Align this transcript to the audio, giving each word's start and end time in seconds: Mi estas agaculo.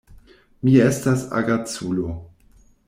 Mi 0.69 0.73
estas 0.85 1.27
agaculo. 1.41 2.19